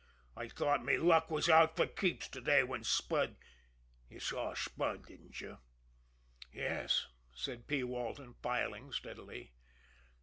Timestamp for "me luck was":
0.83-1.47